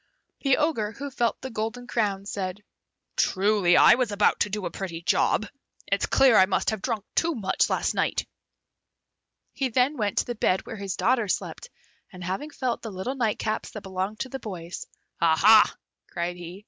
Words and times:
The 0.39 0.57
Ogre, 0.57 0.93
who 0.93 1.11
felt 1.11 1.39
the 1.41 1.51
golden 1.51 1.85
crowns, 1.85 2.31
said, 2.31 2.63
"Truly, 3.17 3.77
I 3.77 3.93
was 3.93 4.11
about 4.11 4.39
to 4.39 4.49
do 4.49 4.65
a 4.65 4.71
pretty 4.71 5.03
job! 5.03 5.45
It's 5.85 6.07
clear 6.07 6.35
I 6.37 6.47
must 6.47 6.71
have 6.71 6.81
drunk 6.81 7.05
too 7.13 7.35
much 7.35 7.69
last 7.69 7.93
night." 7.93 8.25
He 9.53 9.69
then 9.69 9.97
went 9.97 10.17
to 10.17 10.25
the 10.25 10.33
bed 10.33 10.65
where 10.65 10.77
his 10.77 10.95
daughters 10.95 11.35
slept, 11.35 11.69
and 12.11 12.23
having 12.23 12.49
felt 12.49 12.81
the 12.81 12.89
little 12.91 13.13
nightcaps 13.13 13.69
that 13.73 13.81
belonged 13.81 14.21
to 14.21 14.29
the 14.29 14.39
boys. 14.39 14.87
"Aha!" 15.21 15.71
cried 16.09 16.35
he. 16.35 16.59